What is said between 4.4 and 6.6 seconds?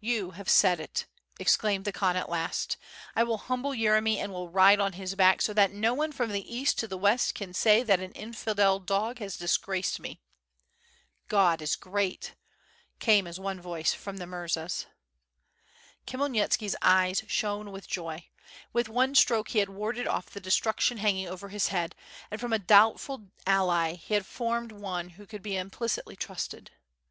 ride on his back so that no one from the